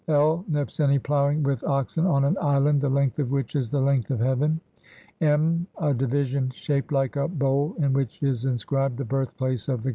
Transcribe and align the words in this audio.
(I) 0.07 0.13
Nebseni 0.49 0.97
ploughing 0.97 1.43
with 1.43 1.63
oxen 1.63 2.07
on 2.07 2.25
an 2.25 2.35
island 2.41 2.81
"the 2.81 2.89
length 2.89 3.19
of 3.19 3.29
which 3.29 3.55
is 3.55 3.69
the 3.69 3.81
length 3.81 4.09
of 4.09 4.19
heaven", 4.19 4.59
(in) 5.19 5.67
A 5.77 5.93
division 5.93 6.49
shaped 6.49 6.91
like 6.91 7.15
a 7.17 7.27
bowl 7.27 7.75
in 7.77 7.93
which 7.93 8.23
is 8.23 8.45
inscribed: 8.45 8.97
"The 8.97 9.05
birth 9.05 9.37
place 9.37 9.67
of 9.69 9.83
the 9.83 9.89